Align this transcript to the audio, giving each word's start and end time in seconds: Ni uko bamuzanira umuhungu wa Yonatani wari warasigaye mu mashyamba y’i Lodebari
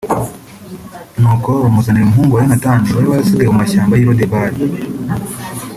Ni 1.19 1.27
uko 1.33 1.51
bamuzanira 1.63 2.05
umuhungu 2.05 2.33
wa 2.33 2.41
Yonatani 2.43 2.87
wari 2.95 3.07
warasigaye 3.11 3.49
mu 3.49 3.59
mashyamba 3.61 3.93
y’i 3.95 4.05
Lodebari 4.07 4.57